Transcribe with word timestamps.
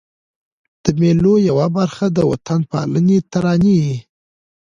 د 0.83 0.85
مېلو 0.99 1.33
یوه 1.49 1.67
برخه 1.77 2.05
د 2.11 2.17
وطن 2.31 2.61
پالني 2.71 3.17
ترانې 3.31 3.75
يي. 3.85 3.97